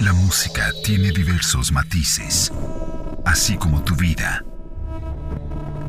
[0.00, 2.52] La música tiene diversos matices,
[3.24, 4.44] así como tu vida,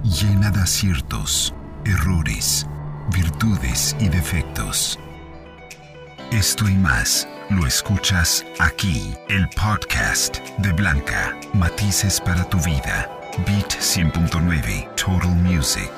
[0.04, 1.54] llena de aciertos,
[1.86, 2.66] errores,
[3.14, 4.98] virtudes y defectos.
[6.32, 13.08] Esto y más lo escuchas aquí, el podcast de Blanca, Matices para tu vida,
[13.46, 15.92] Beat 100.9, Total Music.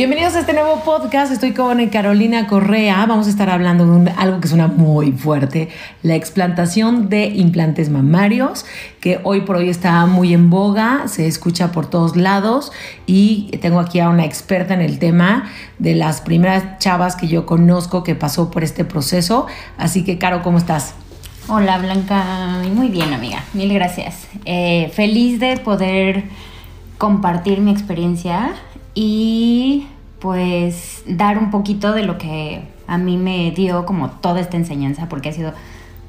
[0.00, 1.30] Bienvenidos a este nuevo podcast.
[1.30, 3.04] Estoy con Carolina Correa.
[3.04, 5.68] Vamos a estar hablando de algo que suena muy fuerte,
[6.02, 8.64] la explantación de implantes mamarios,
[9.00, 12.72] que hoy por hoy está muy en boga, se escucha por todos lados
[13.04, 17.44] y tengo aquí a una experta en el tema de las primeras chavas que yo
[17.44, 19.48] conozco que pasó por este proceso.
[19.76, 20.94] Así que, Caro, ¿cómo estás?
[21.46, 24.28] Hola Blanca, muy bien amiga, mil gracias.
[24.46, 26.24] Eh, feliz de poder
[26.96, 28.54] compartir mi experiencia
[28.94, 29.86] y
[30.18, 35.08] pues dar un poquito de lo que a mí me dio como toda esta enseñanza
[35.08, 35.52] porque ha sido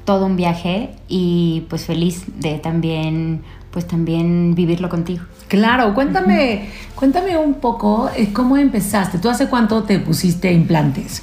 [0.04, 5.24] todo un viaje y pues feliz de también pues también vivirlo contigo.
[5.48, 9.18] Claro, cuéntame, cuéntame un poco eh, cómo empezaste.
[9.18, 11.22] ¿Tú hace cuánto te pusiste implantes?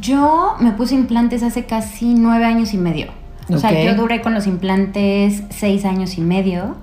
[0.00, 3.08] Yo me puse implantes hace casi nueve años y medio.
[3.48, 6.76] O sea, yo duré con los implantes seis años y medio.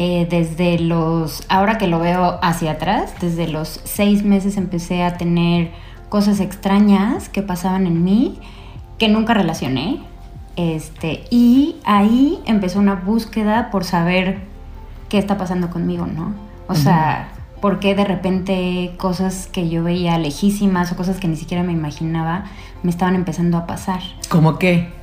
[0.00, 5.16] Eh, desde los, ahora que lo veo hacia atrás, desde los seis meses empecé a
[5.16, 5.72] tener
[6.08, 8.38] cosas extrañas que pasaban en mí,
[8.96, 9.98] que nunca relacioné.
[10.54, 14.38] Este, y ahí empezó una búsqueda por saber
[15.08, 16.32] qué está pasando conmigo, ¿no?
[16.68, 21.34] O sea, por qué de repente cosas que yo veía lejísimas o cosas que ni
[21.34, 22.44] siquiera me imaginaba
[22.84, 24.02] me estaban empezando a pasar.
[24.28, 24.96] ¿Cómo qué?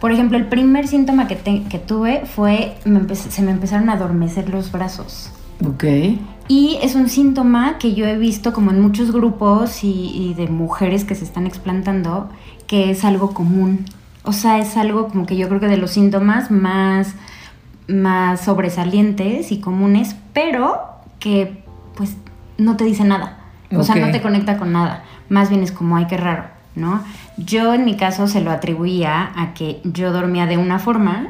[0.00, 3.94] Por ejemplo, el primer síntoma que, te- que tuve fue, me se me empezaron a
[3.94, 5.30] adormecer los brazos.
[5.66, 5.84] Ok.
[6.46, 10.46] Y es un síntoma que yo he visto como en muchos grupos y, y de
[10.46, 12.30] mujeres que se están explantando,
[12.66, 13.84] que es algo común.
[14.22, 17.14] O sea, es algo como que yo creo que de los síntomas más,
[17.88, 20.78] más sobresalientes y comunes, pero
[21.18, 21.64] que
[21.96, 22.16] pues
[22.56, 23.38] no te dice nada.
[23.76, 25.04] O sea, no te conecta con nada.
[25.28, 26.44] Más bien es como, ay, qué raro,
[26.78, 27.02] ¿no?
[27.36, 31.28] Yo en mi caso se lo atribuía a que yo dormía de una forma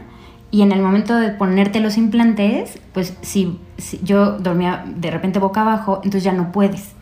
[0.50, 5.38] y en el momento de ponerte los implantes, pues si, si yo dormía de repente
[5.38, 6.92] boca abajo, entonces ya no puedes,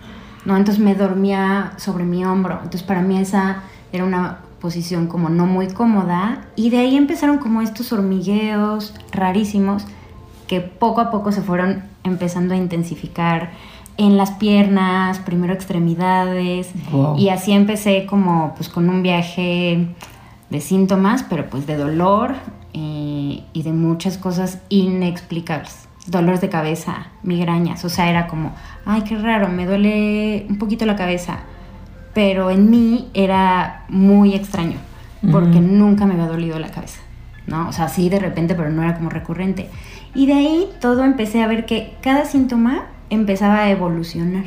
[0.44, 0.56] ¿no?
[0.56, 2.54] Entonces me dormía sobre mi hombro.
[2.54, 3.62] Entonces para mí esa
[3.92, 9.86] era una posición como no muy cómoda y de ahí empezaron como estos hormigueos rarísimos
[10.48, 13.50] que poco a poco se fueron empezando a intensificar
[13.98, 17.16] en las piernas, primero extremidades Wow.
[17.18, 19.86] y así empecé como pues con un viaje
[20.50, 22.34] de síntomas, pero pues de dolor
[22.74, 25.88] eh, y de muchas cosas inexplicables.
[26.06, 28.52] Dolores de cabeza, migrañas, o sea, era como,
[28.84, 31.38] ay, qué raro, me duele un poquito la cabeza,
[32.14, 34.76] pero en mí era muy extraño,
[35.32, 37.00] porque nunca me había dolido la cabeza,
[37.48, 37.68] ¿no?
[37.68, 39.68] O sea, sí de repente, pero no era como recurrente.
[40.14, 44.44] Y de ahí todo empecé a ver que cada síntoma empezaba a evolucionar.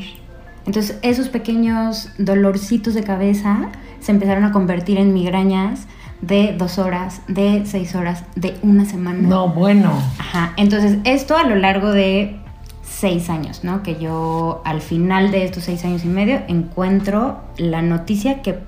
[0.66, 5.88] Entonces esos pequeños dolorcitos de cabeza se empezaron a convertir en migrañas
[6.22, 9.20] de dos horas, de seis horas, de una semana.
[9.28, 9.92] No, bueno.
[10.20, 10.54] Ajá.
[10.58, 12.38] Entonces esto a lo largo de
[12.84, 13.84] seis años, ¿no?
[13.84, 18.60] Que yo al final de estos seis años y medio encuentro la noticia que,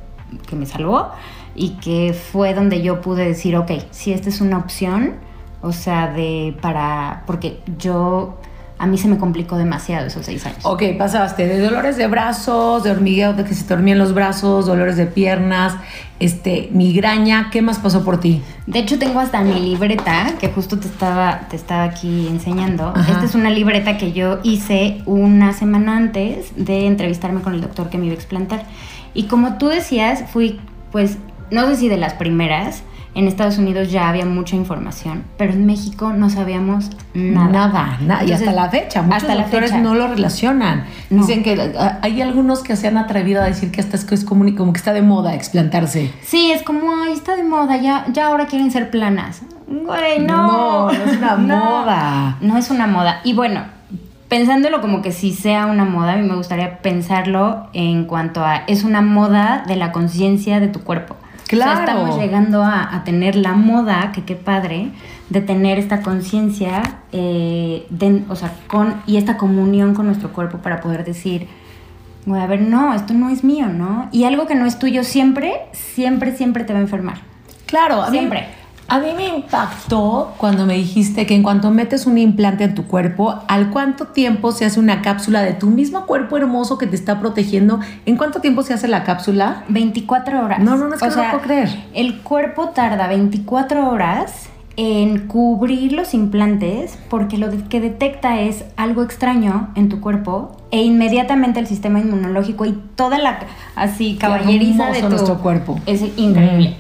[0.48, 1.12] que me salvó
[1.56, 5.16] y que fue donde yo pude decir, ok, si esta es una opción,
[5.62, 8.38] o sea, de para, porque yo,
[8.82, 10.58] a mí se me complicó demasiado esos seis años.
[10.64, 14.66] Ok, pasaste de dolores de brazos, de hormigueo, de que se te dormían los brazos,
[14.66, 15.76] dolores de piernas,
[16.20, 17.52] este, migraña.
[17.52, 18.42] ¿Qué más pasó por ti?
[18.66, 22.92] De hecho, tengo hasta mi libreta, que justo te estaba, te estaba aquí enseñando.
[22.96, 23.12] Ajá.
[23.12, 27.88] Esta es una libreta que yo hice una semana antes de entrevistarme con el doctor
[27.92, 28.64] que me iba a explantar.
[29.14, 30.60] Y como tú decías, fui,
[30.92, 31.20] pues,
[31.52, 32.82] no sé si de las primeras.
[33.14, 37.50] En Estados Unidos ya había mucha información, pero en México no sabíamos nada.
[37.50, 38.24] Nada, nada.
[38.24, 39.82] y hasta la fecha, muchos hasta la doctores fecha.
[39.82, 40.86] no lo relacionan.
[41.10, 41.26] No.
[41.26, 44.16] Dicen que ah, hay algunos que se han atrevido a decir que hasta es, que
[44.16, 46.10] es como, como que está de moda explantarse.
[46.24, 49.42] Sí, es como, ay, está de moda, ya, ya ahora quieren ser planas.
[49.68, 50.48] Güey, no.
[50.48, 52.38] No, no es una moda.
[52.40, 53.20] No es una moda.
[53.26, 53.64] Y bueno,
[54.30, 58.64] pensándolo como que si sea una moda, a mí me gustaría pensarlo en cuanto a,
[58.68, 61.18] es una moda de la conciencia de tu cuerpo.
[61.56, 61.82] O sea, Claro.
[62.00, 64.90] estamos llegando a, a tener la moda, que qué padre,
[65.30, 66.82] de tener esta conciencia,
[67.12, 67.86] eh,
[68.30, 71.48] o sea, con, y esta comunión con nuestro cuerpo para poder decir,
[72.26, 74.08] güey, a ver, no, esto no es mío, ¿no?
[74.12, 77.22] Y algo que no es tuyo siempre, siempre, siempre te va a enfermar.
[77.66, 78.48] Claro, a mí- Siempre.
[78.92, 82.88] A mí me impactó cuando me dijiste que en cuanto metes un implante en tu
[82.88, 86.98] cuerpo, ¿al cuánto tiempo se hace una cápsula de tu mismo cuerpo hermoso que te
[86.98, 87.80] está protegiendo?
[88.06, 89.64] ¿En cuánto tiempo se hace la cápsula?
[89.70, 90.60] 24 horas.
[90.60, 91.70] No, no, no es que no puedo creer.
[91.94, 99.04] El cuerpo tarda 24 horas en cubrir los implantes porque lo que detecta es algo
[99.04, 103.40] extraño en tu cuerpo e inmediatamente el sistema inmunológico y toda la
[103.74, 105.80] así caballeriza de tu nuestro cuerpo.
[105.86, 106.76] Es increíble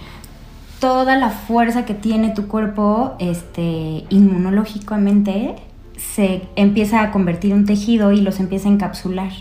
[0.81, 5.56] toda la fuerza que tiene tu cuerpo este, inmunológicamente
[5.95, 9.31] se empieza a convertir en tejido y los empieza a encapsular.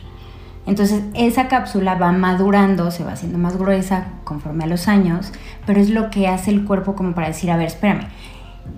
[0.67, 5.33] Entonces esa cápsula va madurando, se va haciendo más gruesa conforme a los años,
[5.67, 8.09] pero es lo que hace el cuerpo como para decir, a ver, espérame,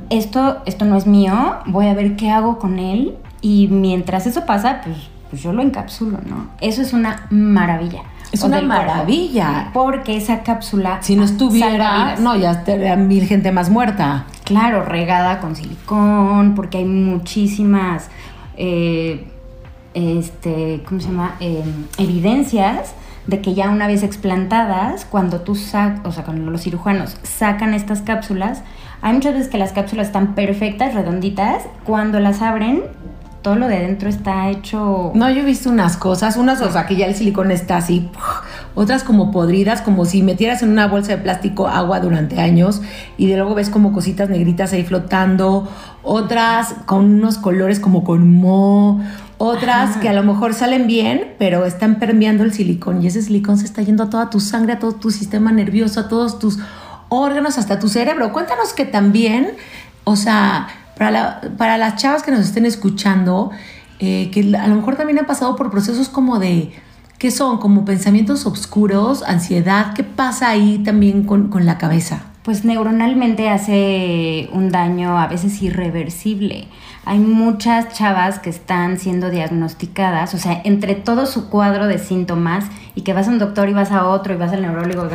[0.09, 4.47] esto, esto no es mío, voy a ver qué hago con él y mientras eso
[4.47, 4.97] pasa, pues,
[5.31, 6.47] pues yo lo encapsulo, ¿no?
[6.61, 8.03] Eso es una maravilla.
[8.33, 9.71] Es una maravilla.
[9.73, 10.99] porque esa cápsula.
[11.03, 14.25] Si no estuviera, no, ya estaría mil gente más muerta.
[14.45, 18.09] Claro, regada con silicón, porque hay muchísimas.
[18.57, 19.27] Eh,
[19.95, 21.37] este, ¿cómo se llama?
[21.41, 22.95] Em, evidencias
[23.27, 27.75] de que ya una vez explantadas, cuando tú sacas, o sea, cuando los cirujanos sacan
[27.75, 28.63] estas cápsulas,
[29.01, 32.83] hay muchas veces que las cápsulas están perfectas, redonditas, cuando las abren
[33.43, 35.11] todo lo de dentro está hecho.
[35.15, 38.09] No, yo he visto unas cosas, unas, o sea, que ya el silicón está así,
[38.75, 42.81] otras como podridas, como si metieras en una bolsa de plástico agua durante años
[43.19, 45.69] y de luego ves como cositas negritas ahí flotando,
[46.03, 49.01] otras con unos colores como con mo,
[49.39, 53.59] otras que a lo mejor salen bien, pero están permeando el silicón y ese silicón
[53.59, 56.61] se está yendo a toda tu sangre, a todo tu sistema nervioso, a todos tus
[57.09, 58.33] órganos, hasta tu cerebro.
[58.33, 59.49] Cuéntanos que también,
[60.05, 63.51] o sea, para, las chavas que nos estén escuchando,
[63.99, 66.73] eh, que a lo mejor también han pasado por procesos como de,
[67.19, 67.59] ¿qué son?
[67.59, 72.25] Como pensamientos oscuros, ansiedad, ¿qué pasa ahí también con, con la cabeza?
[72.43, 76.67] Pues neuronalmente hace un daño a veces irreversible.
[77.05, 82.65] Hay muchas chavas que están siendo diagnosticadas, o sea, entre todo su cuadro de síntomas
[82.97, 85.09] y que vas a un doctor y vas a otro y vas al neurólogo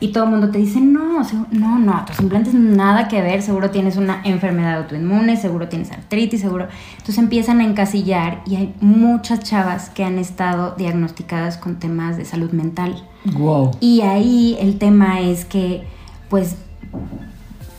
[0.00, 3.70] y todo el mundo te dice, no, no, no, tus implantes nada que ver, seguro
[3.70, 6.68] tienes una enfermedad autoinmune, seguro tienes artritis, seguro.
[6.92, 12.24] Entonces empiezan a encasillar y hay muchas chavas que han estado diagnosticadas con temas de
[12.24, 13.02] salud mental.
[13.36, 13.72] Wow.
[13.80, 15.82] Y ahí el tema es que,
[16.28, 16.56] pues,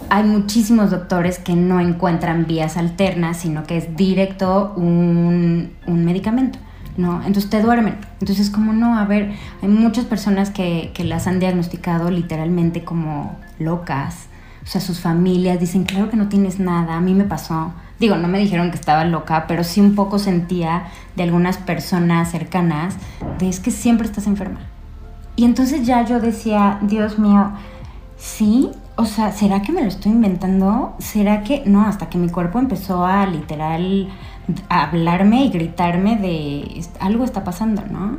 [0.09, 6.59] hay muchísimos doctores que no encuentran vías alternas, sino que es directo un, un medicamento.
[6.99, 7.23] ¿No?
[7.25, 7.97] Entonces te duermen.
[8.19, 12.83] Entonces es como, no, a ver, hay muchas personas que, que las han diagnosticado literalmente
[12.83, 14.27] como locas.
[14.63, 17.73] O sea, sus familias dicen, claro que no tienes nada, a mí me pasó.
[17.99, 22.31] Digo, no me dijeron que estaba loca, pero sí un poco sentía de algunas personas
[22.31, 22.95] cercanas
[23.39, 24.59] de es que siempre estás enferma.
[25.35, 27.51] Y entonces ya yo decía, Dios mío,
[28.17, 30.95] sí, o sea, ¿será que me lo estoy inventando?
[30.99, 31.85] ¿Será que no?
[31.85, 34.09] Hasta que mi cuerpo empezó a literal
[34.69, 38.17] hablarme y gritarme de algo está pasando, ¿no?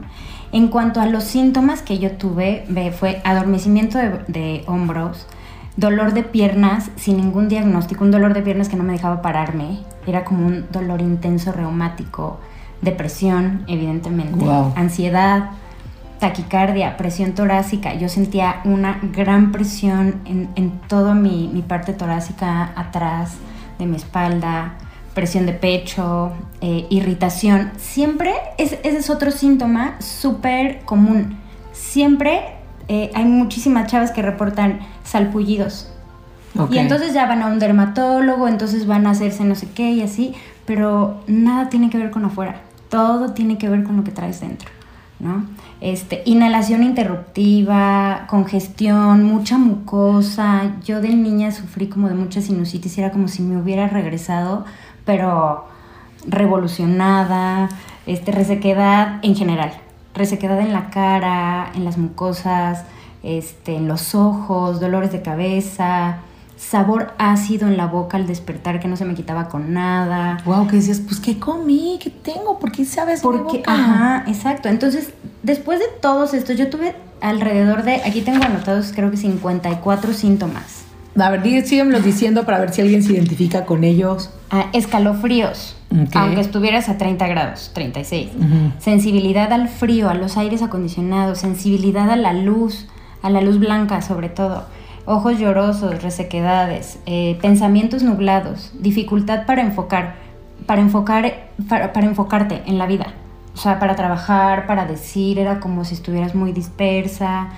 [0.53, 2.65] En cuanto a los síntomas que yo tuve,
[2.99, 5.27] fue adormecimiento de, hombros,
[5.77, 9.79] dolor de piernas sin ningún diagnóstico, un dolor de piernas que no me dejaba pararme,
[10.07, 12.41] era como un dolor intenso reumático,
[12.83, 14.45] depresión, evidentemente,
[14.75, 15.51] ansiedad,
[16.19, 17.95] taquicardia, presión torácica.
[17.95, 23.37] Yo sentía una gran presión en, en toda mi, mi parte torácica atrás
[23.79, 24.75] de mi espalda,
[25.21, 26.33] presión de pecho,
[26.63, 31.37] eh, irritación, siempre ese es otro síntoma súper común.
[31.73, 32.55] Siempre
[32.89, 35.93] eh, hay muchísimas chavas que reportan salpullidos.
[36.71, 40.01] Y entonces ya van a un dermatólogo, entonces van a hacerse no sé qué y
[40.01, 40.33] así,
[40.65, 44.41] pero nada tiene que ver con afuera, todo tiene que ver con lo que traes
[44.41, 44.71] dentro,
[45.19, 45.45] ¿no?
[45.83, 50.73] Este, inhalación interruptiva, congestión, mucha mucosa.
[50.85, 54.65] Yo de niña sufrí como de mucha sinusitis, era como si me hubiera regresado
[55.05, 55.65] pero
[56.27, 57.69] revolucionada,
[58.07, 59.73] este, resequedad en general,
[60.15, 62.85] resequedad en la cara, en las mucosas,
[63.23, 66.19] este, en los ojos, dolores de cabeza,
[66.57, 70.39] sabor ácido en la boca al despertar que no se me quitaba con nada.
[70.45, 71.99] Wow, que decías, pues ¿qué comí?
[72.03, 72.59] ¿Qué tengo?
[72.59, 74.69] ¿Por qué sabes Porque, ajá, exacto.
[74.69, 80.13] Entonces, después de todos estos, yo tuve alrededor de, aquí tengo anotados creo que 54
[80.13, 80.85] síntomas.
[81.19, 84.31] A ver, síguemelo diciendo para ver si alguien se identifica con ellos.
[84.51, 85.77] Ah, escalofríos,
[86.15, 88.31] aunque estuvieras a 30 grados, 36.
[88.79, 92.89] Sensibilidad al frío, a los aires acondicionados, sensibilidad a la luz,
[93.23, 94.67] a la luz blanca sobre todo.
[95.07, 100.17] Ojos llorosos, resequedades, eh, pensamientos nublados, dificultad para enfocar,
[100.67, 103.15] para enfocar, para, para enfocarte en la vida.
[103.55, 107.49] O sea, para trabajar, para decir, era como si estuvieras muy dispersa,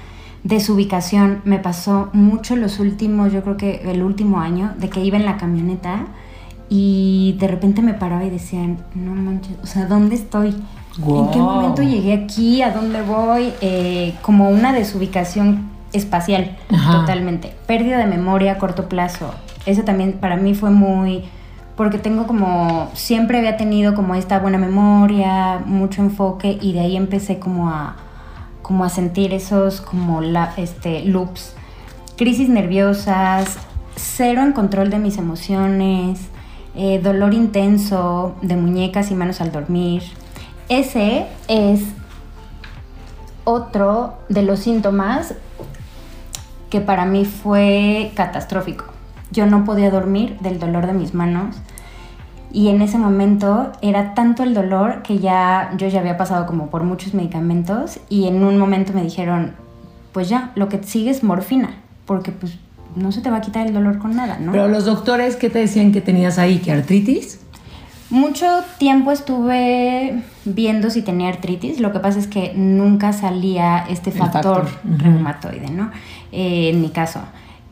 [0.45, 1.41] desubicación.
[1.45, 5.25] Me pasó mucho los últimos, yo creo que el último año, de que iba en
[5.25, 6.07] la camioneta
[6.69, 10.55] y de repente me paraba y decían, no manches, o sea, ¿dónde estoy?
[10.99, 12.63] ¿En qué momento llegué aquí?
[12.63, 13.53] ¿A dónde voy?
[13.61, 17.01] Eh, como una desubicación espacial, Ajá.
[17.01, 17.53] totalmente.
[17.67, 19.33] Pérdida de memoria a corto plazo.
[19.67, 21.25] Eso también para mí fue muy...
[21.77, 22.91] Porque tengo como...
[22.95, 27.97] Siempre había tenido como esta buena memoria, mucho enfoque y de ahí empecé como a...
[28.63, 31.55] Como a sentir esos como la, este, loops.
[32.17, 33.57] Crisis nerviosas,
[33.97, 36.21] cero en control de mis emociones,
[36.75, 40.03] eh, dolor intenso de muñecas y manos al dormir.
[40.69, 41.83] Ese es
[43.45, 45.35] otro de los síntomas
[46.71, 48.87] que para mí fue catastrófico.
[49.31, 51.57] Yo no podía dormir del dolor de mis manos
[52.53, 56.69] y en ese momento era tanto el dolor que ya yo ya había pasado como
[56.69, 59.53] por muchos medicamentos y en un momento me dijeron,
[60.13, 62.59] pues ya, lo que sigue es morfina, porque pues
[62.95, 64.53] no se te va a quitar el dolor con nada, ¿no?
[64.53, 66.59] Pero los doctores, ¿qué te decían que tenías ahí?
[66.59, 67.41] ¿Que artritis?
[68.11, 71.81] Mucho tiempo estuve viendo si tenía artritis.
[71.81, 75.91] Lo que pasa es que nunca salía este factor, reumatoide, ¿no?
[76.31, 77.21] Eh, en mi caso.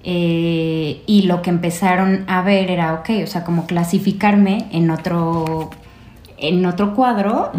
[0.03, 5.71] Eh, y lo que empezaron a ver era, ok, o sea, como clasificarme en otro,
[6.39, 7.53] en otro cuadro.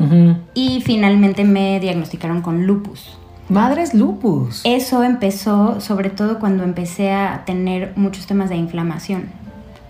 [0.54, 3.18] Y finalmente me diagnosticaron con lupus.
[3.50, 4.62] Madres lupus.
[4.64, 9.26] Eso empezó sobre todo cuando empecé a tener muchos temas de inflamación,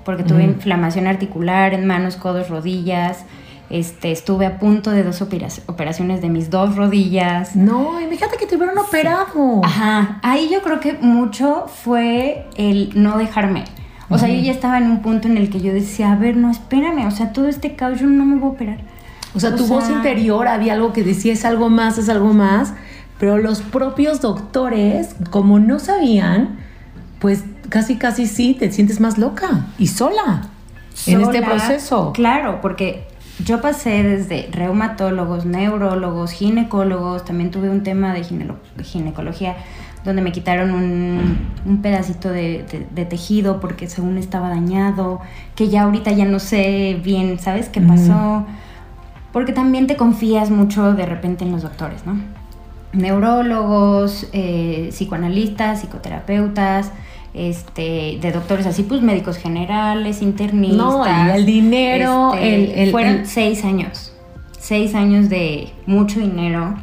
[0.04, 3.24] porque tuve inflamación articular en manos, codos, rodillas.
[3.72, 7.56] Este, estuve a punto de dos opera- operaciones de mis dos rodillas.
[7.56, 9.62] No, y fíjate que te hubieran operado.
[9.64, 13.64] Ajá, ahí yo creo que mucho fue el no dejarme.
[14.10, 16.36] O sea, yo ya estaba en un punto en el que yo decía, a ver,
[16.36, 18.78] no, espérame, o sea, todo este caos yo no me voy a operar.
[19.34, 22.34] O sea, O tu voz interior había algo que decía es algo más, es algo
[22.34, 22.74] más,
[23.18, 26.58] pero los propios doctores, como no sabían,
[27.20, 30.50] pues casi casi sí te sientes más loca y sola,
[31.08, 32.12] en este sola, proceso.
[32.14, 33.08] Claro, porque
[33.46, 38.24] yo pasé desde reumatólogos, neurólogos, ginecólogos, también tuve un tema de
[38.84, 39.56] ginecología
[40.04, 45.20] donde me quitaron un, un pedacito de, de- de tejido porque según estaba dañado,
[45.56, 48.46] que ya ahorita ya no sé bien, ¿sabes qué pasó?
[49.32, 52.20] Porque también te confías mucho de repente en los doctores, ¿no?
[52.94, 56.92] Neurólogos, eh, psicoanalistas, psicoterapeutas,
[57.34, 60.78] este, de doctores así, pues médicos generales, internistas.
[60.78, 64.14] No, y el dinero, este, el- el- fueron el- seis años.
[64.60, 66.76] Seis años de mucho dinero,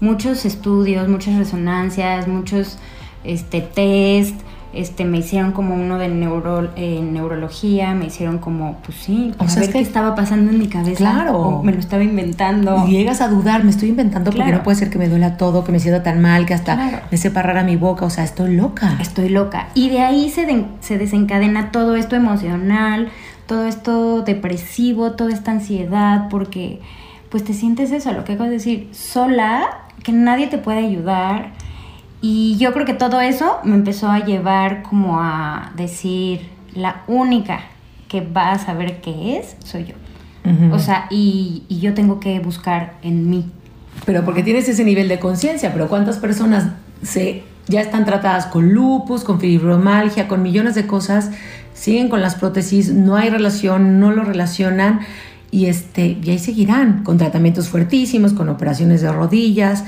[0.00, 2.78] muchos estudios, muchas resonancias, muchos
[3.24, 4.34] este, test.
[4.76, 9.38] Este, me hicieron como uno de neuro, eh, neurología, me hicieron como, pues sí, O
[9.38, 10.96] para sea, ver es que- qué estaba pasando en mi cabeza.
[10.96, 11.38] Claro.
[11.38, 12.84] o me lo estaba inventando.
[12.86, 14.58] Y llegas a dudar, me estoy inventando porque Claro.
[14.58, 16.98] no puede ser que me duela todo, que me sienta tan mal, que hasta Claro.
[17.10, 18.96] me sepa rara mi boca, o sea, estoy loca.
[19.00, 19.68] Estoy loca.
[19.74, 23.08] Y de ahí se, se desencadena todo esto emocional,
[23.46, 26.80] todo esto depresivo, toda esta ansiedad, porque
[27.30, 29.62] pues te sientes eso, lo que acabo de decir, sola,
[30.02, 31.52] que nadie te puede ayudar.
[32.20, 37.60] Y yo creo que todo eso me empezó a llevar como a decir, la única
[38.08, 39.94] que va a saber qué es, soy yo.
[40.70, 43.50] O sea, y, y yo tengo que buscar en mí.
[44.04, 46.68] Pero porque tienes ese nivel de conciencia, pero ¿cuántas personas
[47.02, 51.30] se, ya están tratadas con lupus, con fibromialgia, con millones de cosas,
[51.74, 55.00] siguen con las prótesis, no hay relación, no lo relacionan
[55.50, 59.84] y, este, y ahí seguirán con tratamientos fuertísimos, con operaciones de rodillas.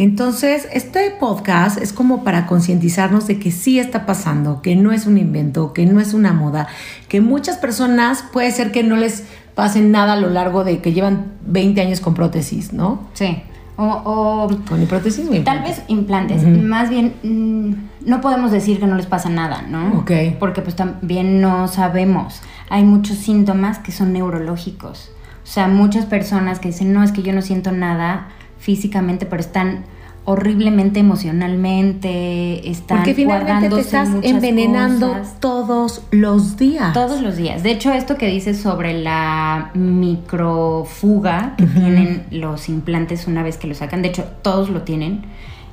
[0.00, 5.04] Entonces, este podcast es como para concientizarnos de que sí está pasando, que no es
[5.04, 6.68] un invento, que no es una moda,
[7.06, 10.94] que muchas personas puede ser que no les pase nada a lo largo de que
[10.94, 13.08] llevan 20 años con prótesis, ¿no?
[13.12, 13.42] Sí.
[13.76, 16.46] O, o Con prótesis o Tal vez implantes.
[16.46, 19.98] Más bien, mm, no podemos decir que no les pasa nada, ¿no?
[19.98, 20.12] Ok.
[20.38, 22.40] Porque pues también no sabemos.
[22.70, 25.10] Hay muchos síntomas que son neurológicos.
[25.44, 28.28] O sea, muchas personas que dicen, no, es que yo no siento nada
[28.60, 29.84] físicamente, pero están
[30.24, 35.40] horriblemente emocionalmente, están Porque finalmente te estás envenenando cosas.
[35.40, 36.92] todos los días.
[36.92, 37.62] Todos los días.
[37.62, 43.66] De hecho, esto que dices sobre la microfuga que tienen los implantes una vez que
[43.66, 45.22] lo sacan, de hecho, todos lo tienen.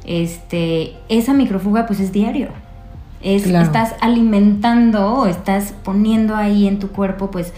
[0.06, 2.48] Este, esa microfuga pues es diario.
[3.22, 3.66] Es, Claro.
[3.66, 7.52] Estás alimentando o estás poniendo ahí en tu cuerpo pues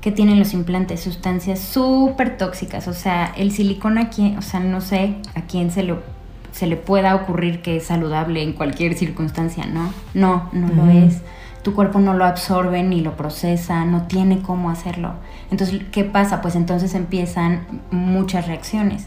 [0.00, 2.88] que tienen los implantes sustancias súper tóxicas.
[2.88, 6.20] O sea, el silicona aquí, o sea, no sé a quién se lo
[6.52, 9.92] se le pueda ocurrir que es saludable en cualquier circunstancia, ¿no?
[10.14, 11.22] No, no lo es
[11.62, 15.14] tu cuerpo no lo absorbe ni lo procesa, no tiene cómo hacerlo.
[15.50, 16.40] Entonces, ¿qué pasa?
[16.40, 19.06] Pues entonces empiezan muchas reacciones.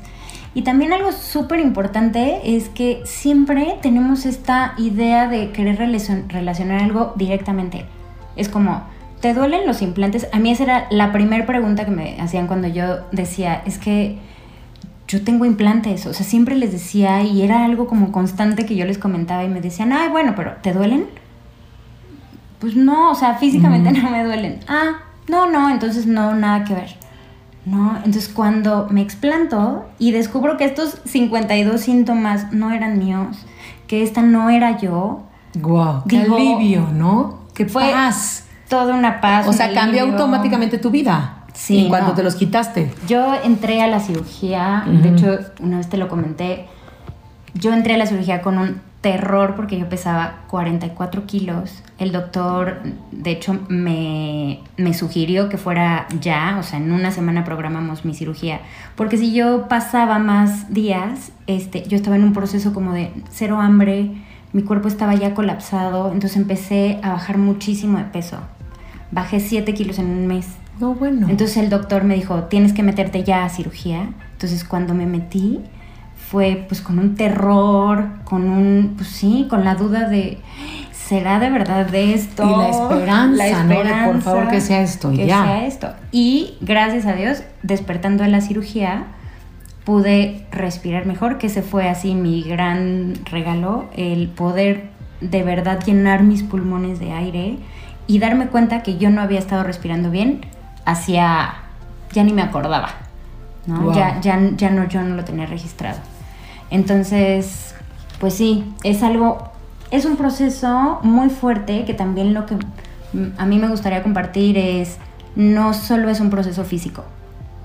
[0.53, 7.13] Y también algo súper importante es que siempre tenemos esta idea de querer relacionar algo
[7.15, 7.85] directamente.
[8.35, 8.83] Es como,
[9.23, 10.27] ¿te duelen los implantes?
[10.33, 14.17] A mí esa era la primera pregunta que me hacían cuando yo decía, es que
[15.07, 18.83] yo tengo implantes, o sea, siempre les decía y era algo como constante que yo
[18.83, 21.05] les comentaba y me decían, ay, bueno, pero ¿te duelen?
[22.59, 24.59] Pues no, o sea, físicamente no me duelen.
[24.67, 26.97] Ah, no, no, entonces no, nada que ver.
[27.65, 27.95] ¿no?
[27.95, 33.37] Entonces cuando me explanto y descubro que estos 52 síntomas no eran míos,
[33.87, 35.23] que esta no era yo.
[35.61, 37.39] Wow, qué alivio, ¿no?
[37.53, 38.43] Qué fue paz.
[38.73, 39.47] Toda una paz.
[39.47, 41.43] O sea, cambió automáticamente tu vida.
[41.53, 41.83] Sí.
[41.83, 42.91] En cuanto te los quitaste.
[43.07, 46.65] Yo entré a la cirugía, de hecho, una vez te lo comenté,
[47.53, 51.83] yo entré a la cirugía con un terror porque yo pesaba 44 kilos.
[51.99, 54.61] El doctor, de hecho, me,
[54.97, 58.61] sugirió que fuera ya, o sea, en una semana programamos mi cirugía,
[58.95, 63.59] porque si yo pasaba más días, este, yo estaba en un proceso como de cero
[63.59, 64.11] hambre,
[64.53, 68.39] mi cuerpo estaba ya colapsado, entonces empecé a bajar muchísimo de peso.
[69.13, 70.47] Bajé 7 kilos en un mes.
[70.79, 71.29] No, bueno.
[71.29, 74.09] Entonces el doctor me dijo, tienes que meterte ya a cirugía.
[74.33, 75.61] Entonces cuando me metí,
[76.15, 80.39] fue pues con un terror, con un, pues sí, con la duda de,
[80.91, 82.43] ¿será de verdad de esto?
[82.43, 85.43] Y la esperanza, la esperanza por favor que sea esto, que ya.
[85.43, 85.89] sea esto.
[86.11, 89.05] Y gracias a Dios, despertando de la cirugía,
[89.83, 94.89] pude respirar mejor, que ese fue así mi gran regalo, el poder
[95.21, 97.57] de verdad llenar mis pulmones de aire
[98.07, 100.41] y darme cuenta que yo no había estado respirando bien
[100.85, 101.53] hacia,
[102.11, 102.89] ya ni me acordaba,
[103.65, 103.93] ¿no?
[103.93, 105.99] Ya, ya, ya no, yo no lo tenía registrado.
[106.69, 107.75] Entonces,
[108.19, 109.51] pues sí, es algo,
[109.91, 112.57] es un proceso muy fuerte que también lo que
[113.37, 114.97] a mí me gustaría compartir es,
[115.35, 117.03] no solo es un proceso físico,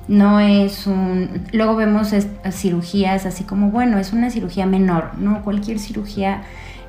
[0.09, 1.47] no es un...
[1.53, 2.13] Luego vemos
[2.51, 5.43] cirugías así como, bueno, es una cirugía menor, ¿no?
[5.43, 6.43] Cualquier cirugía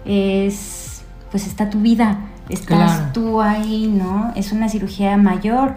[0.06, 4.32] es, pues está tu vida, estás tú ahí, ¿no?
[4.36, 5.75] Es una cirugía mayor,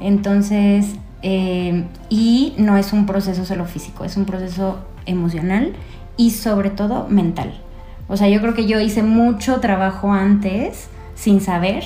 [0.00, 5.74] entonces, eh, y no es un proceso solo físico, es un proceso emocional
[6.16, 7.52] y sobre todo mental.
[8.08, 11.84] O sea, yo creo que yo hice mucho trabajo antes sin saber,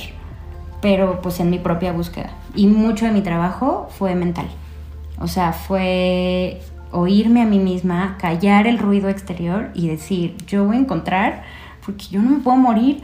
[0.81, 2.31] pero pues en mi propia búsqueda.
[2.55, 4.47] Y mucho de mi trabajo fue mental.
[5.20, 6.61] O sea, fue
[6.92, 11.42] oírme a mí misma, callar el ruido exterior y decir, yo voy a encontrar,
[11.85, 13.03] porque yo no me puedo morir,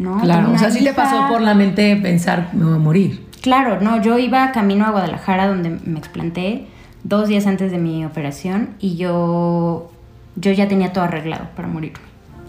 [0.00, 0.18] ¿no?
[0.20, 3.26] Claro, o sea, sí te pasó por la mente pensar, me voy a morir.
[3.42, 6.66] Claro, no, yo iba camino a Guadalajara donde me explanté
[7.04, 9.90] dos días antes de mi operación y yo,
[10.36, 11.92] yo ya tenía todo arreglado para morir.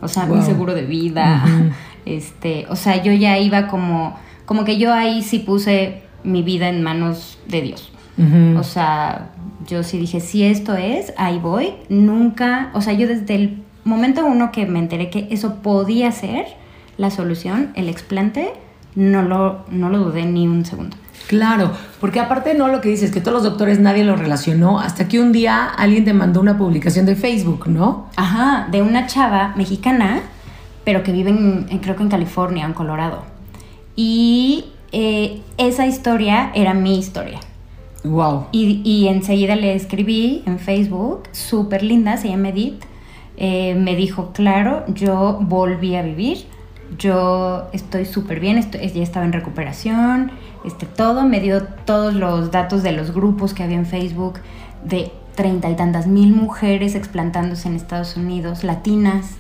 [0.02, 1.44] O sea, mi seguro de vida,
[2.06, 6.70] este, o sea, yo ya iba como, como que yo ahí sí puse mi vida
[6.70, 7.92] en manos de Dios.
[8.56, 9.30] O sea,
[9.68, 11.74] yo sí dije, si esto es, ahí voy.
[11.90, 16.61] Nunca, o sea, yo desde el momento uno que me enteré que eso podía ser
[17.02, 18.54] la solución, el explante,
[18.96, 20.96] no lo, no lo dudé ni un segundo.
[21.28, 25.08] Claro, porque aparte no lo que dices, que todos los doctores nadie lo relacionó, hasta
[25.08, 28.08] que un día alguien te mandó una publicación de Facebook, ¿no?
[28.16, 30.22] Ajá, de una chava mexicana,
[30.84, 33.24] pero que vive en, creo que en California, en Colorado.
[33.96, 37.40] Y eh, esa historia era mi historia.
[38.04, 38.48] Wow.
[38.52, 42.84] Y, y enseguida le escribí en Facebook, súper linda, se llama Edith.
[43.38, 46.46] Eh, me dijo, claro, yo volví a vivir,
[46.98, 50.32] yo estoy súper bien, estoy, ya estaba en recuperación,
[50.64, 54.40] este, todo, me dio todos los datos de los grupos que había en Facebook,
[54.84, 59.36] de treinta y tantas mil mujeres explantándose en Estados Unidos, latinas,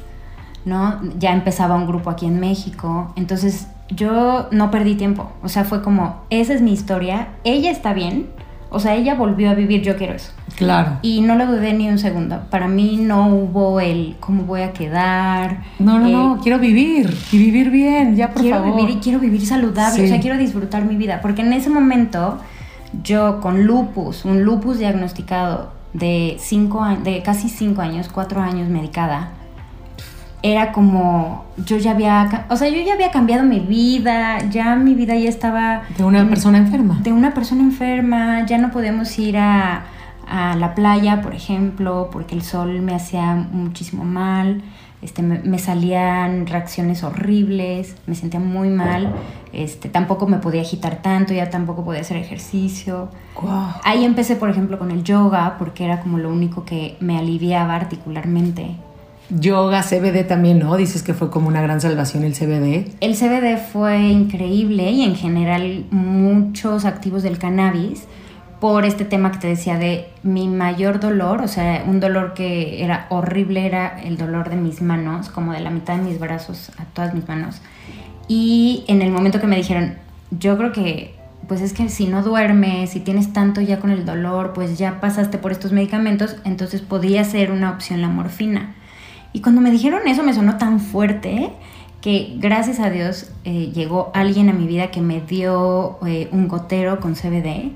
[0.65, 0.99] ¿no?
[1.17, 5.81] Ya empezaba un grupo aquí en México, entonces yo no perdí tiempo, o sea, fue
[5.81, 8.29] como, esa es mi historia, ella está bien,
[8.73, 10.31] o sea, ella volvió a vivir, yo quiero eso.
[10.55, 10.99] Claro.
[11.01, 12.43] Y no lo dudé ni un segundo.
[12.49, 15.63] Para mí no hubo el cómo voy a quedar.
[15.77, 18.77] No, no, no, quiero vivir y vivir bien, ya por quiero favor.
[18.77, 21.19] vivir y quiero vivir saludable, o sea, quiero disfrutar mi vida.
[21.21, 22.39] Porque en ese momento,
[23.03, 29.31] yo con lupus, un lupus diagnosticado de, cinco, de casi cinco años, cuatro años medicada,
[30.43, 34.95] era como yo ya había, o sea, yo ya había cambiado mi vida, ya mi
[34.95, 35.83] vida ya estaba...
[35.97, 36.99] De una persona enferma.
[37.01, 39.85] De una persona enferma, ya no podíamos ir a,
[40.27, 44.63] a la playa, por ejemplo, porque el sol me hacía muchísimo mal,
[45.01, 49.13] este, me, salían reacciones horribles, me sentía muy mal,
[49.51, 53.09] este, tampoco me podía agitar tanto, ya tampoco podía hacer ejercicio.
[53.83, 57.75] Ahí empecé, por ejemplo, con el yoga, porque era como lo único que me aliviaba
[57.75, 58.75] articularmente
[59.39, 60.75] Yoga, CBD también, ¿no?
[60.75, 62.91] Dices que fue como una gran salvación el CBD.
[62.99, 68.03] El CBD fue increíble y en general muchos activos del cannabis,
[68.59, 72.83] por este tema que te decía de mi mayor dolor, o sea, un dolor que
[72.83, 76.71] era horrible, era el dolor de mis manos, como de la mitad de mis brazos
[76.77, 77.59] a todas mis manos.
[78.27, 79.95] Y en el momento que me dijeron,
[80.29, 81.15] yo creo que,
[81.47, 85.01] pues es que si no duermes, si tienes tanto ya con el dolor, pues ya
[85.01, 88.75] pasaste por estos medicamentos, entonces podía ser una opción la morfina.
[89.33, 91.51] Y cuando me dijeron eso me sonó tan fuerte
[92.01, 96.47] que gracias a Dios eh, llegó alguien a mi vida que me dio eh, un
[96.47, 97.71] gotero con CBD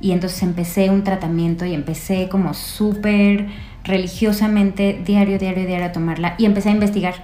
[0.00, 3.48] y entonces empecé un tratamiento y empecé como súper
[3.84, 6.34] religiosamente, diario, diario, diario a tomarla.
[6.38, 7.14] Y empecé a investigar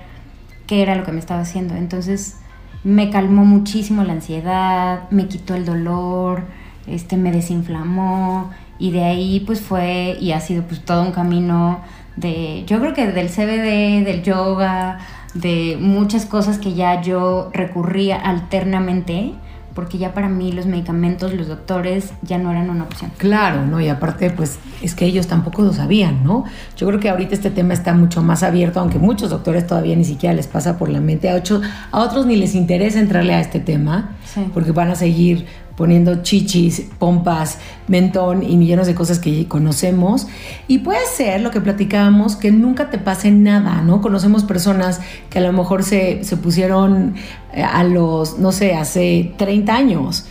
[0.66, 1.74] qué era lo que me estaba haciendo.
[1.74, 2.38] Entonces
[2.82, 6.44] me calmó muchísimo la ansiedad, me quitó el dolor,
[6.86, 8.50] este, me desinflamó.
[8.78, 11.80] Y de ahí pues fue y ha sido pues todo un camino
[12.16, 14.98] de, yo creo que del CBD, del yoga,
[15.34, 19.34] de muchas cosas que ya yo recurría alternamente
[19.74, 23.10] porque ya para mí los medicamentos, los doctores ya no eran una opción.
[23.18, 23.80] Claro, ¿no?
[23.80, 26.44] Y aparte, pues es que ellos tampoco lo sabían, ¿no?
[26.76, 30.04] Yo creo que ahorita este tema está mucho más abierto, aunque muchos doctores todavía ni
[30.04, 33.40] siquiera les pasa por la mente, a, ocho, a otros ni les interesa entrarle a
[33.40, 34.10] este tema,
[34.52, 37.58] porque van a seguir poniendo chichis, pompas,
[37.88, 40.26] mentón y millones de cosas que conocemos.
[40.68, 44.00] Y puede ser lo que platicábamos, que nunca te pase nada, ¿no?
[44.00, 47.14] Conocemos personas que a lo mejor se, pusieron
[47.52, 50.26] eh, a los, no sé, hace 30 años.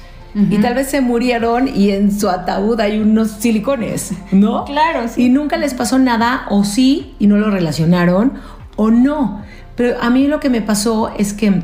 [0.49, 4.65] Y tal vez se murieron y en su ataúd hay unos silicones, ¿no?
[4.65, 5.25] Claro, sí.
[5.25, 8.33] Y nunca les pasó nada, o sí, y no lo relacionaron,
[8.75, 9.43] o no.
[9.75, 11.61] Pero a mí lo que me pasó es que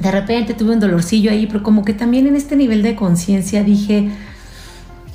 [0.00, 3.62] de repente tuve un dolorcillo ahí, pero como que también en este nivel de conciencia
[3.62, 4.10] dije,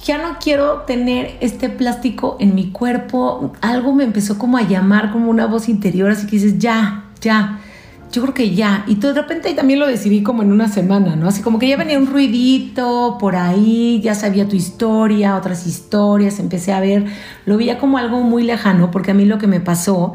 [0.04, 3.54] ya no quiero tener este plástico en mi cuerpo.
[3.62, 7.60] Algo me empezó como a llamar como una voz interior, así que dices, ya, ya.
[8.12, 8.86] Yo creo que ya.
[8.88, 11.28] Y de repente también lo decidí como en una semana, ¿no?
[11.28, 16.40] Así como que ya venía un ruidito por ahí, ya sabía tu historia, otras historias,
[16.40, 17.06] empecé a ver,
[17.46, 20.14] lo veía como algo muy lejano, porque a mí lo que me pasó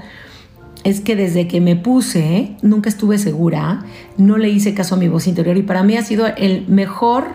[0.85, 3.85] es que desde que me puse, nunca estuve segura,
[4.17, 7.27] no le hice caso a mi voz interior y para mí ha sido el mejor,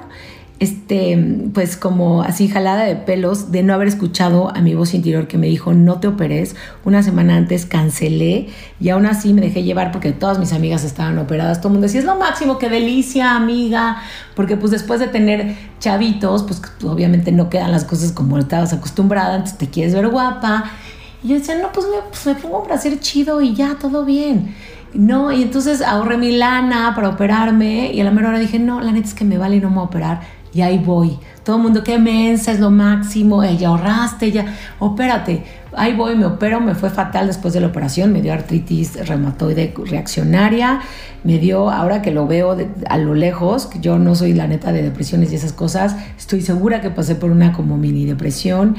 [0.60, 1.18] este,
[1.54, 5.38] pues como así jalada de pelos de no haber escuchado a mi voz interior que
[5.38, 6.56] me dijo no te operes.
[6.86, 8.48] Una semana antes cancelé
[8.80, 11.60] y aún así me dejé llevar porque todas mis amigas estaban operadas.
[11.60, 13.98] Todo el mundo decía es lo máximo, qué delicia, amiga,
[14.34, 19.36] porque pues después de tener chavitos, pues obviamente no quedan las cosas como estabas acostumbrada,
[19.36, 20.72] entonces te quieres ver guapa
[21.26, 24.54] y yo decía, no, pues me, pues pongo para hacer chido y ya, todo bien.
[24.94, 28.80] No, y entonces ahorré mi lana para operarme y a la mera hora dije, no,
[28.80, 30.22] la neta es que me vale y no me voy a operar.
[30.54, 31.18] Y ahí voy.
[31.44, 35.44] Todo el mundo, qué mensa, es lo máximo, ya ahorraste, ya, opérate.
[35.76, 39.74] Ahí voy, me opero, me fue fatal después de la operación, me dio artritis reumatoide
[39.84, 40.82] reaccionaria,
[41.24, 42.56] me dio, ahora que lo veo
[42.88, 46.82] a lo lejos, yo no soy la neta de depresiones y esas cosas, estoy segura
[46.82, 48.76] que pasé por una como mini depresión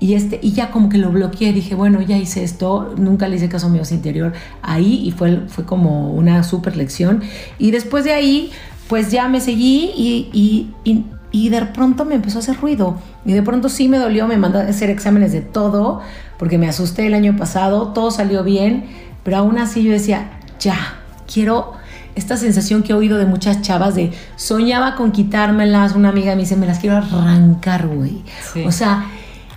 [0.00, 3.36] y, este, y ya como que lo bloqueé, dije, bueno, ya hice esto, nunca le
[3.36, 4.32] hice caso a mi voz interior
[4.62, 7.22] ahí y fue, fue como una super lección.
[7.58, 8.50] Y después de ahí,
[8.88, 12.98] pues ya me seguí y, y, y, de pronto me empezó a hacer ruido.
[13.26, 16.00] Y de pronto sí me dolió, me mandó a hacer exámenes de todo,
[16.38, 18.86] porque me asusté el año pasado, todo salió bien,
[19.22, 20.98] pero aún así yo decía, ya,
[21.32, 21.74] quiero
[22.14, 26.40] esta sensación que he oído de muchas chavas de soñaba con quitármelas, una amiga me
[26.40, 28.22] dice, me las quiero arrancar, güey.
[28.66, 29.06] O sea,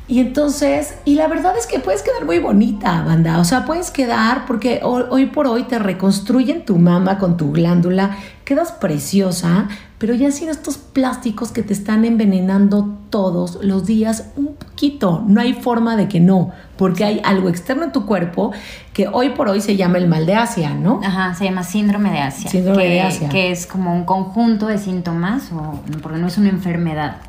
[0.06, 3.40] y entonces, y la verdad es que puedes quedar muy bonita, banda.
[3.40, 8.18] O sea, puedes quedar porque hoy, por hoy te reconstruyen tu mama con tu glándula,
[8.44, 14.56] quedas preciosa, pero ya sin estos plásticos que te están envenenando todos los días un
[14.56, 15.24] poquito.
[15.26, 18.52] No hay forma de que no, porque hay algo externo en tu cuerpo
[18.92, 21.00] que hoy por hoy se llama el mal de Asia, ¿no?
[21.02, 22.50] Ajá, se llama síndrome de Asia.
[22.50, 23.30] Síndrome de Asia.
[23.30, 27.22] Que es como un conjunto de síntomas, o, porque no es una enfermedad,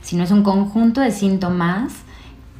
[0.00, 1.92] sino es un conjunto de síntomas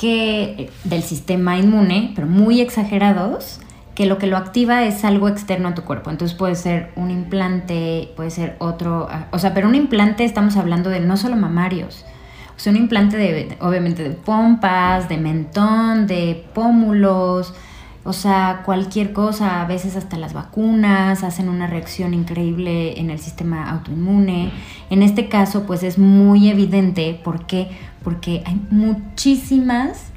[0.01, 3.61] que del sistema inmune, pero muy exagerados,
[3.95, 6.09] que lo que lo activa es algo externo a tu cuerpo.
[6.11, 10.89] Entonces puede ser un implante, puede ser otro, o sea, pero un implante estamos hablando
[10.89, 12.07] de no solo mamarios,
[12.57, 17.53] o sea, un implante de, obviamente, de pompas, de mentón, de pómulos,
[18.03, 23.19] o sea, cualquier cosa, a veces hasta las vacunas hacen una reacción increíble en el
[23.19, 24.51] sistema autoinmune.
[24.89, 27.69] En este caso, pues es muy evidente por qué
[28.03, 30.11] porque hay muchísimas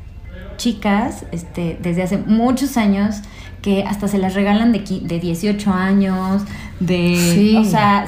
[0.58, 3.22] chicas este, desde hace muchos años
[3.62, 6.44] que hasta se las regalan de, de 18 años,
[6.80, 7.58] de...
[7.60, 8.06] O sea...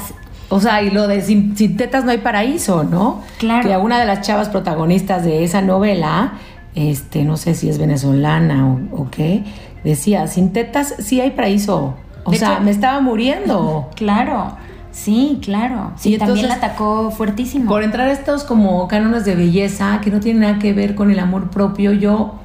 [0.48, 3.24] O sea, y lo de sin, tetas no hay paraíso, ¿no?
[3.40, 3.68] Claro.
[3.68, 6.34] Que una de las chavas protagonistas de esa novela,
[6.76, 9.44] este, no sé si es venezolana o, qué,
[9.84, 11.96] decía, sin tetas sí hay paraíso.
[12.26, 13.90] O sea, me estaba muriendo.
[13.96, 14.56] Claro.
[14.96, 15.92] Sí, claro.
[15.98, 17.70] Sí, también la atacó fuertísimo.
[17.70, 21.12] Por entrar a estos como cánones de belleza que no tienen nada que ver con
[21.12, 22.36] el amor propio, yo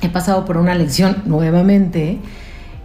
[0.00, 2.18] he pasado por una lección nuevamente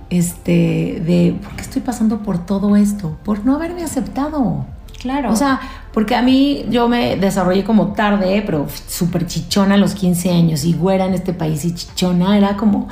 [0.10, 4.66] este, de por qué estoy pasando por todo esto, por no haberme aceptado.
[5.00, 5.32] Claro.
[5.32, 5.62] O sea,
[5.98, 10.64] porque a mí yo me desarrollé como tarde, pero súper chichona a los 15 años
[10.64, 12.88] y güera en este país y chichona era como,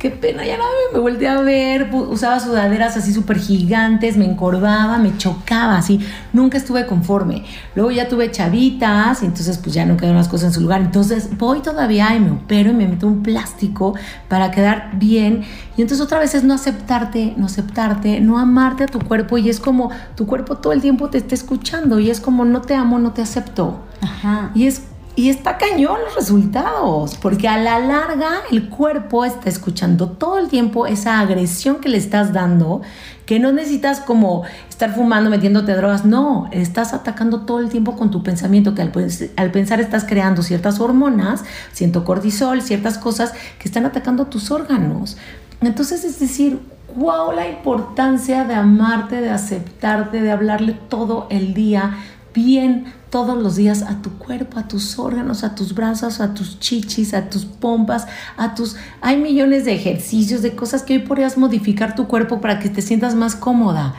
[0.00, 4.98] qué pena, ya nadie me volteé a ver, usaba sudaderas así súper gigantes, me encorvaba,
[4.98, 6.00] me chocaba, así,
[6.32, 7.44] nunca estuve conforme.
[7.74, 10.80] Luego ya tuve chavitas y entonces pues ya no quedaron las cosas en su lugar.
[10.80, 13.94] Entonces voy todavía y me opero y me meto un plástico
[14.28, 15.44] para quedar bien.
[15.76, 19.50] Y entonces otra vez es no aceptarte, no aceptarte, no amarte a tu cuerpo y
[19.50, 22.74] es como tu cuerpo todo el tiempo te está escuchando y es como no te
[22.74, 23.80] amo, no te acepto.
[24.02, 24.50] Ajá.
[24.54, 24.82] Y es
[25.16, 30.48] y está cañón los resultados, porque a la larga el cuerpo está escuchando todo el
[30.48, 32.80] tiempo esa agresión que le estás dando,
[33.26, 38.10] que no necesitas como estar fumando, metiéndote drogas, no, estás atacando todo el tiempo con
[38.10, 38.92] tu pensamiento, que al,
[39.36, 45.18] al pensar estás creando ciertas hormonas, siento cortisol, ciertas cosas que están atacando tus órganos.
[45.60, 46.60] Entonces es decir,
[46.96, 51.98] wow, la importancia de amarte, de aceptarte, de hablarle todo el día
[52.34, 56.58] bien todos los días a tu cuerpo, a tus órganos, a tus brazos, a tus
[56.60, 58.76] chichis, a tus pompas, a tus...
[59.00, 62.82] Hay millones de ejercicios, de cosas que hoy podrías modificar tu cuerpo para que te
[62.82, 63.94] sientas más cómoda.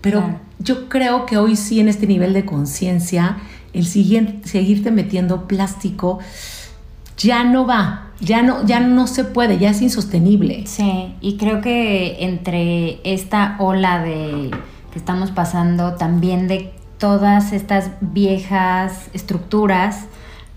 [0.00, 3.38] Pero yo creo que hoy sí en este nivel de conciencia,
[3.72, 6.18] el siguiente, seguirte metiendo plástico
[7.16, 10.66] ya no va, ya no, ya no se puede, ya es insostenible.
[10.66, 14.50] Sí, y creo que entre esta ola de
[14.92, 20.04] que estamos pasando también de todas estas viejas estructuras,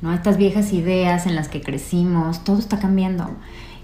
[0.02, 0.14] ¿no?
[0.14, 3.30] Estas viejas ideas en las que crecimos, todo está cambiando.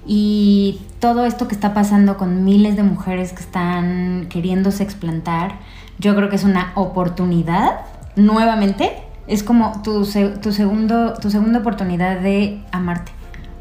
[0.07, 5.59] Y todo esto que está pasando con miles de mujeres que están queriéndose explantar,
[5.97, 7.81] yo creo que es una oportunidad,
[8.15, 8.91] nuevamente,
[9.27, 10.05] es como tu,
[10.41, 13.11] tu, segundo, tu segunda oportunidad de amarte.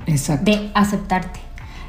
[0.06, 0.50] Exacto.
[0.50, 1.40] De aceptarte.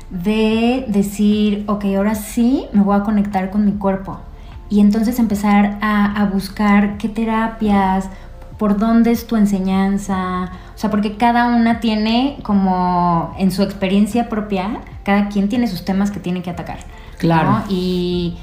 [0.10, 4.22] De decir, ok, ahora sí me voy a conectar con mi cuerpo
[4.70, 8.10] y entonces empezar a, buscar qué terapias,
[8.58, 14.30] por dónde es tu enseñanza, o sea, porque cada una tiene como en su experiencia
[14.30, 16.80] propia, cada quien tiene sus temas que tiene que atacar.
[17.18, 17.64] Claro.
[17.70, 18.38] Y,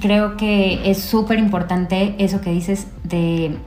[0.00, 3.58] creo que es súper importante eso que dices de,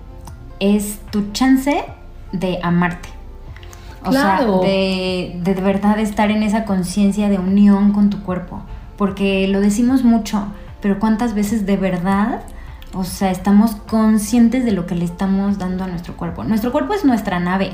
[0.60, 1.84] es tu chance
[2.32, 3.10] de amarte.
[4.04, 4.62] O claro.
[4.62, 8.62] sea, de, de, de verdad estar en esa conciencia de unión con tu cuerpo.
[8.98, 10.48] Porque lo decimos mucho,
[10.82, 12.42] pero cuántas veces de verdad,
[12.94, 16.44] o sea, estamos conscientes de lo que le estamos dando a nuestro cuerpo.
[16.44, 17.74] Nuestro cuerpo es nuestra nave.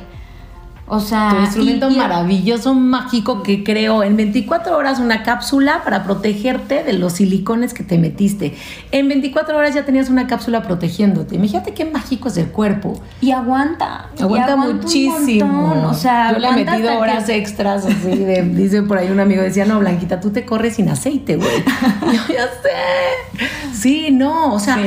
[0.90, 6.82] O sea, tu instrumento maravilloso, mágico que creo en 24 horas una cápsula para protegerte
[6.84, 8.56] de los silicones que te metiste.
[8.92, 11.36] En 24 horas ya tenías una cápsula protegiéndote.
[11.36, 13.02] Imagínate qué mágico es el cuerpo.
[13.20, 14.12] Y aguanta.
[14.18, 15.90] Aguanta, muchísimo.
[15.90, 19.42] O sea, yo le he metido horas extras así de, dice por ahí un amigo
[19.42, 21.50] decía, "No, Blanquita, tú te corres sin aceite, güey."
[22.02, 23.44] yo ya sé.
[23.74, 24.78] Sí, no, o sea,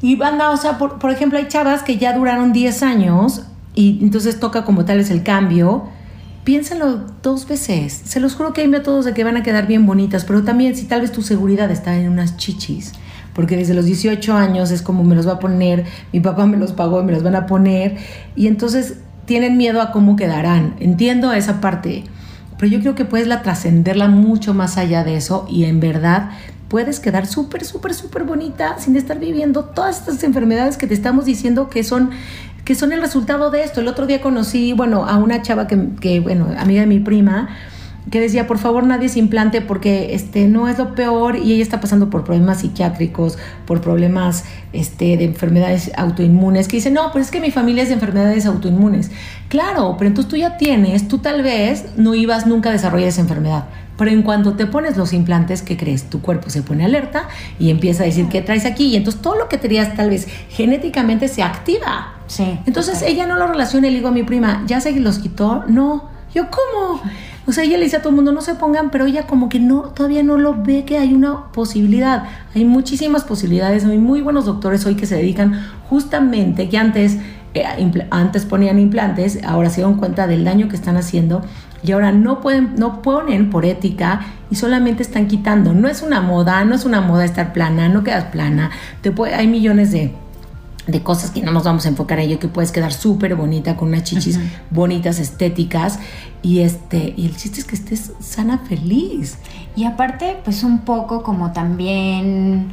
[0.00, 3.42] y banda, o sea, por, por ejemplo, hay chavas que ya duraron 10 años
[3.76, 5.84] y entonces toca como tal es el cambio,
[6.42, 7.92] piénsalo dos veces.
[8.04, 10.74] Se los juro que hay métodos de que van a quedar bien bonitas, pero también
[10.74, 12.92] si tal vez tu seguridad está en unas chichis,
[13.34, 16.56] porque desde los 18 años es como me los va a poner, mi papá me
[16.56, 17.98] los pagó y me los van a poner,
[18.34, 18.94] y entonces
[19.26, 20.74] tienen miedo a cómo quedarán.
[20.80, 22.04] Entiendo esa parte,
[22.58, 26.30] pero yo creo que puedes la trascenderla mucho más allá de eso y en verdad
[26.68, 31.24] puedes quedar súper, súper, súper bonita sin estar viviendo todas estas enfermedades que te estamos
[31.24, 32.10] diciendo que son
[32.66, 33.80] que son el resultado de esto.
[33.80, 37.48] El otro día conocí, bueno, a una chava que, bueno, amiga de mi prima,
[38.10, 41.62] que decía, por favor, nadie se implante porque este, no es lo peor y ella
[41.62, 47.26] está pasando por problemas psiquiátricos, por problemas este, de enfermedades autoinmunes, que dice, no, pues
[47.26, 49.12] es que mi familia es de enfermedades autoinmunes.
[49.48, 53.20] Claro, pero entonces tú ya tienes, tú tal vez no ibas nunca a desarrollar esa
[53.20, 56.10] enfermedad, pero en cuanto te pones los implantes, ¿qué crees?
[56.10, 57.28] Tu cuerpo se pone alerta
[57.58, 58.86] y empieza a decir, ¿qué traes aquí?
[58.86, 62.14] Y entonces todo lo que tenías tal vez genéticamente se activa.
[62.26, 62.58] Sí.
[62.66, 65.64] Entonces ella no lo relaciona y le digo a mi prima, ¿ya se los quitó?
[65.66, 66.10] No.
[66.34, 67.00] Yo, ¿cómo?
[67.46, 69.48] O sea, ella le dice a todo el mundo, no se pongan, pero ella como
[69.48, 72.24] que no, todavía no lo ve que hay una posibilidad.
[72.54, 73.84] Hay muchísimas posibilidades.
[73.84, 77.18] Hay muy buenos doctores hoy que se dedican justamente, que antes,
[77.54, 77.64] eh,
[78.10, 81.42] antes ponían implantes, ahora se dan cuenta del daño que están haciendo
[81.82, 85.74] y ahora no pueden, no ponen por ética y solamente están quitando.
[85.74, 88.70] No es una moda, no es una moda estar plana, no quedas plana.
[89.02, 90.14] Te puede, hay millones de
[90.86, 93.76] de cosas que no nos vamos a enfocar en ello, que puedes quedar súper bonita
[93.76, 94.38] con unas chichis
[94.70, 95.98] bonitas, estéticas,
[96.42, 99.38] y este, y el chiste es que estés sana, feliz.
[99.74, 102.68] Y aparte, pues un poco como también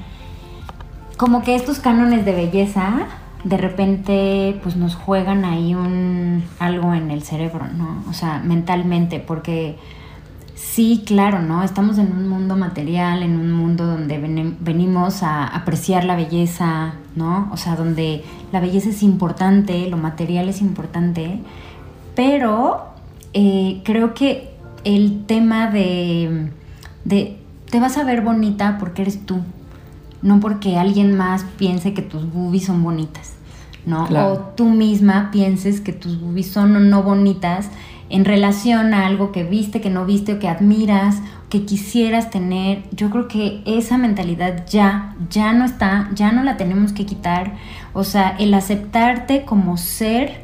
[1.18, 3.08] como que estos cánones de belleza
[3.43, 8.03] de repente pues nos juegan ahí un algo en el cerebro, ¿no?
[8.10, 9.77] O sea, mentalmente, porque
[10.56, 11.62] sí, claro, ¿no?
[11.63, 14.17] Estamos en un mundo material, en un mundo donde
[14.60, 17.49] venimos a apreciar la belleza, ¿no?
[17.51, 21.39] O sea, donde la belleza es importante, lo material es importante,
[22.15, 22.86] pero
[23.34, 24.53] eh, creo que
[24.84, 26.49] el tema de,
[27.03, 27.38] de
[27.69, 29.41] te vas a ver bonita porque eres tú,
[30.23, 33.33] no porque alguien más piense que tus boobies son bonitas,
[33.86, 34.05] ¿no?
[34.05, 37.69] O tú misma pienses que tus boobies son o no bonitas
[38.09, 42.83] en relación a algo que viste, que no viste o que admiras, que quisieras tener.
[42.91, 47.55] Yo creo que esa mentalidad ya, ya no está, ya no la tenemos que quitar.
[47.93, 50.43] O sea, el aceptarte como ser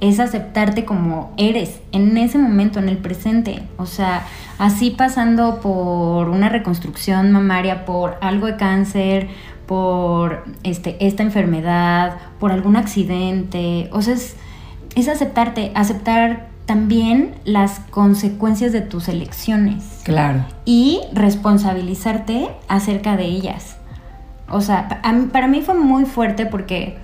[0.00, 3.62] es aceptarte como eres en ese momento, en el presente.
[3.76, 4.26] O sea,
[4.58, 9.28] así pasando por una reconstrucción mamaria, por algo de cáncer,
[9.66, 13.88] por este, esta enfermedad, por algún accidente.
[13.92, 14.36] O sea, es,
[14.94, 20.02] es aceptarte, aceptar también las consecuencias de tus elecciones.
[20.04, 20.44] Claro.
[20.64, 23.76] Y responsabilizarte acerca de ellas.
[24.50, 25.00] O sea,
[25.32, 26.98] para mí fue muy fuerte porque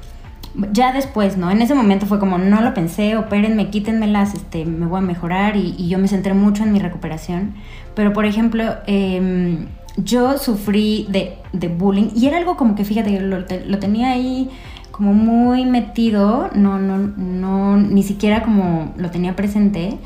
[0.72, 1.50] ya después, ¿no?
[1.50, 5.56] En ese momento fue como, no lo pensé, opérenme, quítenmelas, este, me voy a mejorar
[5.56, 7.54] y, yo me centré mucho en mi recuperación.
[7.94, 13.40] Pero, por ejemplo, em, yo sufrí de, bullying y era algo como que, fíjate, lo,
[13.40, 14.50] lo tenía ahí
[14.90, 19.98] como muy metido, no, no, no, ni siquiera como lo tenía presente.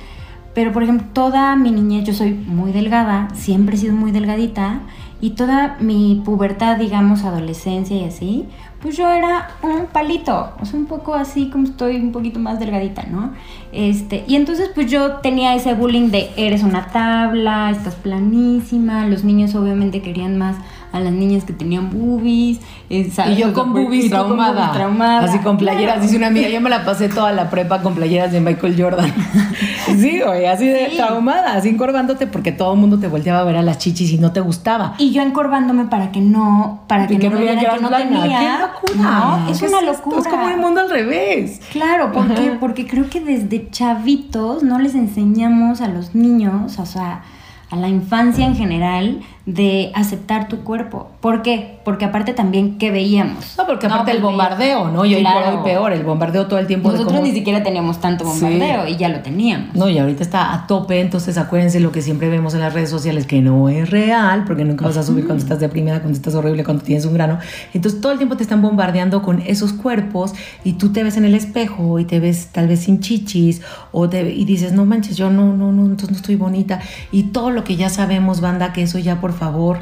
[0.59, 4.81] Pero, por ejemplo, toda mi niñez, yo soy muy delgada, siempre he sido muy delgadita,
[5.21, 8.44] y toda mi pubertad, digamos, adolescencia y así,
[8.83, 12.59] pues yo era un palito, o sea, un poco así como estoy un poquito más
[12.59, 13.35] delgadita, ¿no?
[13.71, 19.23] Este, y entonces pues yo tenía ese bullying de eres una tabla, estás planísima, los
[19.23, 20.57] niños obviamente querían más
[20.92, 22.61] a las niñas que tenían boobies.
[22.90, 26.01] Eh, y yo con boobies traumada, Así con playeras.
[26.01, 29.12] Dice una amiga, yo me la pasé toda la prepa con playeras de Michael Jordan.
[29.87, 33.57] sí, güey, así de traumada, así encorvándote porque todo el mundo te volteaba a ver
[33.57, 34.94] a las chichis y no te gustaba.
[34.98, 38.38] Y yo encorvándome para que no, para que, no, vieran que, no tenía.
[38.38, 39.46] ¡Qué locura!
[39.51, 40.18] es una locura.
[40.18, 41.61] Es, como el mundo al revés.
[41.72, 47.22] Claro, ¿por Porque creo que desde chavitos no les enseñamos a los niños, o sea,
[47.70, 51.09] a la infancia en general, de aceptar tu cuerpo.
[51.23, 51.79] ¿Por qué?
[51.83, 53.55] Porque aparte también, ¿qué veíamos?
[53.57, 55.07] No, porque aparte el bombardeo, ¿no?
[55.07, 56.93] Y hoy por peor, el bombardeo todo el tiempo.
[56.93, 59.75] Nosotros ni siquiera teníamos tanto bombardeo y ya lo teníamos.
[59.75, 62.91] No, y ahorita está a tope, entonces acuérdense lo que siempre vemos en las redes
[62.91, 66.35] sociales, que no es real, porque nunca vas a subir cuando estás deprimida, cuando estás
[66.35, 67.39] horrible, cuando tienes un grano.
[67.73, 71.25] Entonces todo el tiempo te están bombardeando con esos cuerpos y tú te ves en
[71.25, 75.17] el espejo y te ves tal vez sin chichis o te, y dices, no manches,
[75.17, 76.83] yo no, no, no, entonces no estoy bonita.
[77.13, 79.81] Y todo lo que ya sabemos, banda, que eso ya por favor,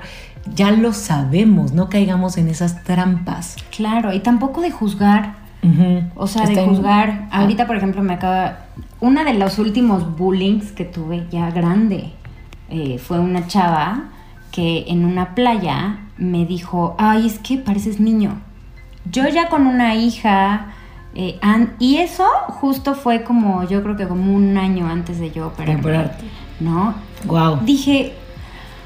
[0.55, 3.57] ya lo sabemos, no caigamos en esas trampas.
[3.75, 5.47] Claro, y tampoco de juzgar.
[6.15, 7.27] O sea, de juzgar.
[7.31, 7.41] Ah.
[7.41, 8.67] Ahorita, por ejemplo, me acaba.
[9.01, 12.13] Una de los últimos bullings que tuve ya grande
[12.71, 14.05] eh, fue una chava
[14.53, 18.41] que en una playa me dijo: Ay, es que pareces niño.
[19.11, 20.69] Yo ya con una hija.
[21.19, 21.41] Eh,
[21.79, 26.27] y eso justo fue como, yo creo que como un año antes de yo operarte.
[26.61, 26.95] ¿No?
[27.25, 27.61] Wow.
[27.65, 28.15] Dije,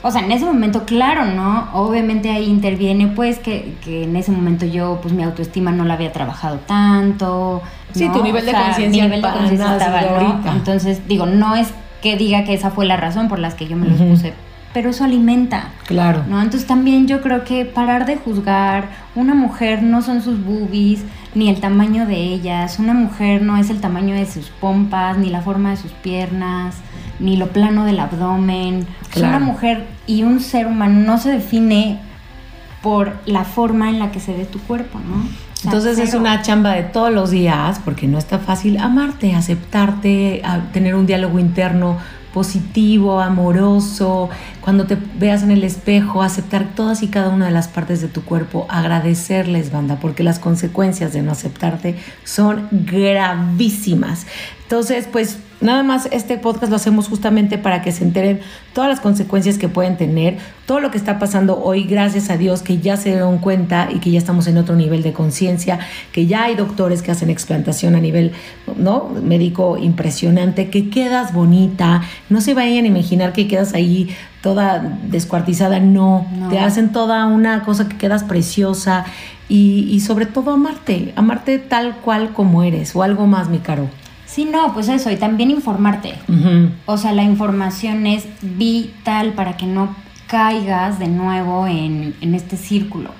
[0.03, 1.69] o sea, en ese momento, claro, ¿no?
[1.75, 6.13] Obviamente ahí interviene, pues, que, en ese momento yo, pues, mi autoestima no la había
[6.13, 7.63] trabajado tanto.
[7.93, 9.05] Sí, tu nivel de conciencia.
[9.05, 13.29] nivel de conciencia estaba, Entonces, digo, no es que diga que esa fue la razón
[13.29, 14.33] por la que yo me los puse,
[14.73, 15.69] pero eso alimenta.
[15.87, 16.25] Claro.
[16.29, 16.41] ¿no?
[16.41, 21.51] Entonces también yo creo que parar de juzgar, una mujer no son sus boobies, ni
[21.51, 25.43] el tamaño de ellas, una mujer no es el tamaño de sus pompas, ni la
[25.43, 26.77] forma de sus piernas
[27.21, 28.87] ni lo plano del abdomen.
[29.17, 32.01] Una mujer y un ser humano no se define
[32.83, 35.23] por la forma en la que se ve tu cuerpo, ¿no?
[35.63, 40.95] Entonces es una chamba de todos los días, porque no está fácil amarte, aceptarte, tener
[40.95, 41.99] un diálogo interno
[42.33, 44.31] positivo, amoroso,
[44.63, 48.09] cuando te veas en el espejo, aceptar todas y cada una de las partes de
[48.09, 54.27] tu cuerpo, agradecerles, banda, porque las consecuencias de no aceptarte son gravísimas.
[54.63, 58.41] Entonces, pues Nada más este podcast lo hacemos justamente para que se enteren
[58.73, 62.63] todas las consecuencias que pueden tener, todo lo que está pasando hoy, gracias a Dios
[62.63, 65.79] que ya se dieron cuenta y que ya estamos en otro nivel de conciencia,
[66.13, 68.33] que ya hay doctores que hacen explantación a nivel
[68.79, 69.11] ¿no?
[69.23, 74.09] médico impresionante, que quedas bonita, no se vayan a imaginar que quedas ahí
[74.41, 74.79] toda
[75.09, 79.05] descuartizada, no, te hacen toda una cosa que quedas preciosa
[79.47, 83.91] y, y sobre todo amarte, amarte tal cual como eres o algo más, mi caro.
[84.31, 86.15] Sí, no, pues eso, y también informarte.
[86.87, 89.97] O sea, la información es vital para que no
[90.29, 93.11] caigas de nuevo en, este círculo,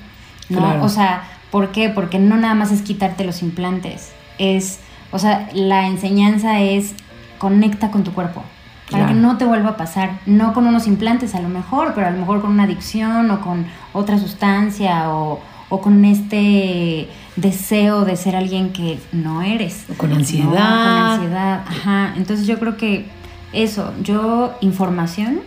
[0.47, 0.81] ¿no?
[0.81, 1.89] O sea, ¿por qué?
[1.89, 4.79] Porque no nada más es quitarte los implantes, es,
[5.11, 6.93] o sea, la enseñanza es
[7.39, 8.43] conecta con tu cuerpo.
[8.89, 12.07] Para que no te vuelva a pasar, no con unos implantes a lo mejor, pero
[12.07, 17.09] a lo mejor con una adicción o con otra sustancia o, o con este
[17.41, 19.85] deseo de ser alguien que no eres.
[19.89, 20.49] O con ansiedad.
[20.49, 22.13] con ansiedad, ajá.
[22.15, 23.05] Entonces yo creo que
[23.53, 25.41] eso, yo información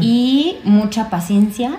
[0.00, 1.78] y mucha paciencia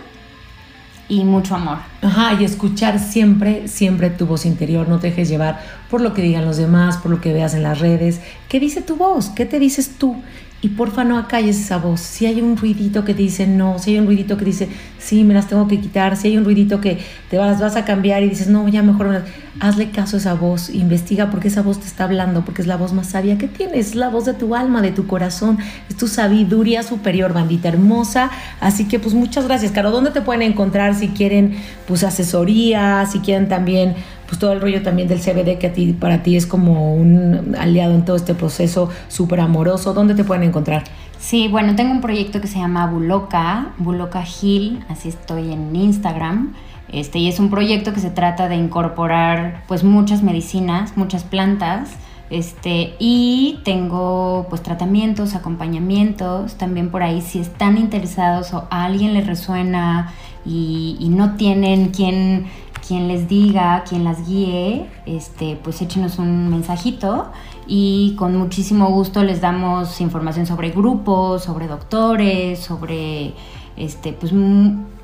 [1.09, 1.77] y mucho amor.
[2.01, 4.89] Ajá, y escuchar siempre, siempre tu voz interior.
[4.89, 7.63] No te dejes llevar por lo que digan los demás, por lo que veas en
[7.63, 8.19] las redes.
[8.49, 9.29] ¿Qué dice tu voz?
[9.29, 10.17] ¿Qué te dices tú?
[10.59, 12.01] Y porfa no acalles esa voz.
[12.01, 15.23] Si hay un ruidito que te dice no, si hay un ruidito que dice sí,
[15.23, 16.97] me las tengo que quitar, si hay un ruidito que
[17.29, 19.23] te vas, vas a cambiar y dices no, ya mejor,
[19.59, 22.75] hazle caso a esa voz, investiga porque esa voz te está hablando, porque es la
[22.75, 25.95] voz más sabia que tienes, es la voz de tu alma, de tu corazón, es
[25.95, 28.29] tu sabiduría superior, bandita hermosa.
[28.59, 29.91] Así que pues muchas gracias, Caro.
[29.91, 31.55] ¿Dónde te pueden encontrar si quieren
[31.87, 33.95] pues asesoría, si quieren también
[34.27, 37.55] pues todo el rollo también del CBD que a ti, para ti es como un
[37.57, 39.93] aliado en todo este proceso súper amoroso.
[39.93, 40.83] ¿Dónde te pueden encontrar?
[41.19, 46.53] Sí, bueno, tengo un proyecto que se llama Buloca, Buloca Hill, así estoy en Instagram.
[46.89, 51.89] Este, y es un proyecto que se trata de incorporar pues muchas medicinas, muchas plantas.
[52.29, 59.13] Este, y tengo pues tratamientos, acompañamientos, también por ahí si están interesados o a alguien
[59.13, 60.13] les resuena
[60.45, 62.45] y, no tienen quien
[62.87, 67.31] quien les diga, quien las guíe, este, pues échenos un mensajito
[67.67, 73.33] y con muchísimo gusto les damos información sobre grupos, sobre doctores, sobre,
[73.75, 74.31] este, pues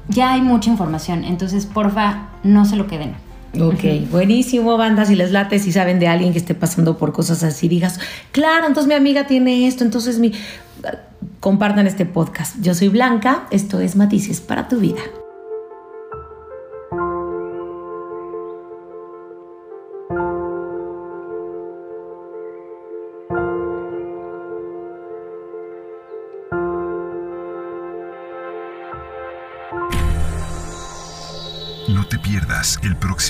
[0.07, 3.15] ya hay mucha información, entonces porfa, no se lo queden.
[3.59, 5.05] Ok, buenísimo, banda.
[5.05, 7.99] Si les late, si saben de alguien que esté pasando por cosas así, digas,
[8.31, 10.31] claro, entonces mi amiga tiene esto, entonces mi.
[11.39, 12.55] Compartan este podcast.
[12.61, 15.01] Yo soy Blanca, esto es Matices para tu vida.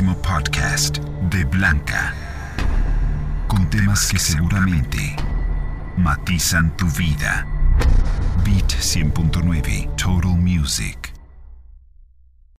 [0.04, 0.98] Próximo podcast
[1.30, 2.14] de Blanca,
[3.48, 5.16] con temas que seguramente
[5.98, 7.46] matizan tu vida.
[8.44, 11.13] Beat 100.9 Total Music.